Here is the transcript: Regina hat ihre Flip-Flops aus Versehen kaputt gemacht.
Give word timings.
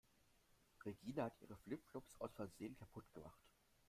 Regina 0.83 1.25
hat 1.25 1.39
ihre 1.41 1.55
Flip-Flops 1.57 2.19
aus 2.21 2.33
Versehen 2.33 2.75
kaputt 2.75 3.13
gemacht. 3.13 3.39